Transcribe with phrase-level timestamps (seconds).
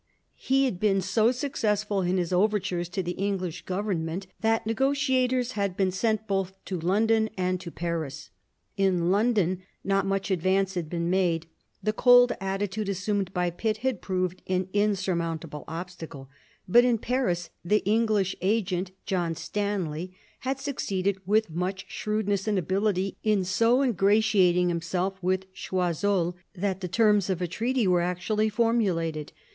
[0.39, 5.77] He had been so successful in his overtures to the English Government that negotiators had
[5.77, 8.31] been sent both to London and to Paris.
[8.77, 11.45] In London not much advance had been made;
[11.83, 16.31] the cold attitude assumed by Pitt had proved an insur mountable obstacle.
[16.67, 23.17] But in Paris, the English agent, John Stanley, had succeeded with much shrewdness and ability
[23.21, 29.31] in so ingratiating himself with CRoiseul that the terms of a treaty were actually formulated.